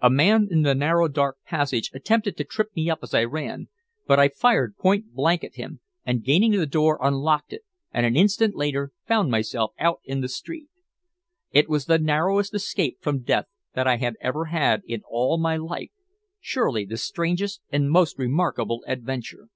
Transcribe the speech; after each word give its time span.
A 0.00 0.10
man 0.10 0.48
in 0.50 0.62
the 0.62 0.74
narrow 0.74 1.06
dark 1.06 1.36
passage 1.46 1.92
attempted 1.94 2.36
to 2.36 2.42
trip 2.42 2.74
me 2.74 2.90
up 2.90 2.98
as 3.00 3.14
I 3.14 3.22
ran, 3.22 3.68
but 4.08 4.18
I 4.18 4.26
fired 4.28 4.76
point 4.76 5.12
blank 5.14 5.44
at 5.44 5.54
him, 5.54 5.78
and 6.04 6.24
gaining 6.24 6.50
the 6.50 6.66
door 6.66 6.98
unlocked 7.00 7.52
it, 7.52 7.62
and 7.94 8.04
an 8.04 8.16
instant 8.16 8.56
later 8.56 8.90
found 9.06 9.30
myself 9.30 9.74
out 9.78 10.00
in 10.02 10.20
the 10.20 10.26
street. 10.28 10.66
It 11.52 11.68
was 11.68 11.84
the 11.84 12.00
narrowest 12.00 12.54
escape 12.56 12.98
from 13.00 13.22
death 13.22 13.46
that 13.74 13.86
I 13.86 13.98
had 13.98 14.16
ever 14.20 14.46
had 14.46 14.82
in 14.84 15.02
all 15.08 15.38
my 15.38 15.56
life 15.56 15.92
surely 16.40 16.84
the 16.84 16.96
strangest 16.96 17.60
and 17.70 17.88
most 17.88 18.18
remarkable 18.18 18.82
adventure. 18.88 19.46